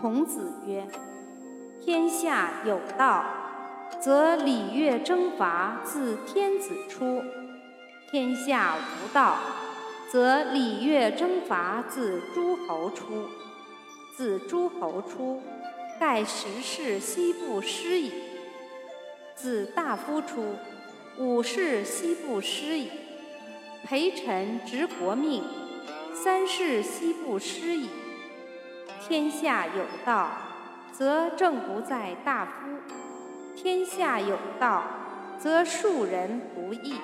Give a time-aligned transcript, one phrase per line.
[0.00, 0.86] 孔子曰
[1.84, 3.24] ：“天下有道，
[4.00, 7.20] 则礼乐征伐自天子出；
[8.08, 9.38] 天下无道，
[10.08, 13.26] 则礼乐征伐自诸侯出。
[14.16, 15.42] 自诸侯出，
[15.98, 18.12] 盖十世悉不失矣；
[19.34, 20.54] 自大夫出，
[21.18, 22.86] 五世悉不失矣；
[23.82, 25.42] 陪臣执国命，
[26.14, 27.88] 三世悉不失矣。”
[29.08, 30.28] 天下有道，
[30.92, 32.76] 则政不在大夫；
[33.56, 34.82] 天下有道，
[35.38, 36.96] 则庶人不易。